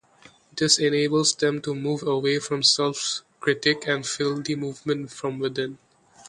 [0.57, 5.77] This enables them to move away from self-critique and feel the movement from within.